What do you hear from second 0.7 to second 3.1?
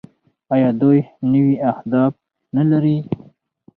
دوی نوي اهداف نلري؟